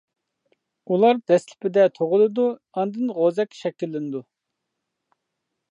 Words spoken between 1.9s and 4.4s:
تۇغۇلىدۇ، ئاندىن غوزەك شەكىللىنىدۇ.